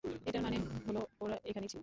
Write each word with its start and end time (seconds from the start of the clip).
এটার 0.27 0.41
মানে 0.41 0.57
হলো 0.85 1.01
ওরা 1.21 1.35
এখানেই 1.49 1.69
ছিল। 1.69 1.79